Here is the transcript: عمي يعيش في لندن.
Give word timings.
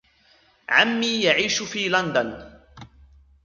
عمي 0.69 1.21
يعيش 1.21 1.63
في 1.63 1.89
لندن. 1.89 2.57